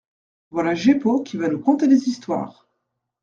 [0.49, 2.67] Voilà Jeppo qui va nous conter des histoires!